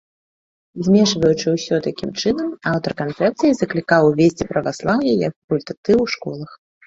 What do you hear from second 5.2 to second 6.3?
як факультатыў у